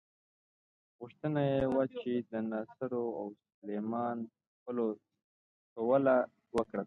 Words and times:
غوښتنه 0.99 1.39
یې 1.51 1.61
وه 1.73 1.83
چې 1.99 2.11
د 2.31 2.33
ناصرو 2.51 3.03
او 3.19 3.25
سلیمان 3.55 4.17
خېلو 4.61 4.87
سوله 5.73 6.15
وکړي. 6.55 6.79